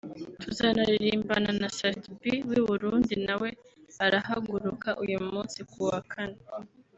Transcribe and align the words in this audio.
tuzanaririmbana 0.41 1.49
na 1.61 1.69
Sat 1.77 2.01
B 2.19 2.21
w’i 2.49 2.61
Burundi 2.67 3.13
nawe 3.27 3.49
arahaguruka 4.05 4.89
uyu 5.03 5.17
munsi 5.29 5.59
[kuwa 5.71 5.97
Kane] 6.11 6.39